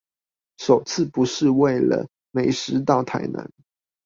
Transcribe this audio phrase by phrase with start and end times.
[0.57, 3.47] 首次不是為了美食到台南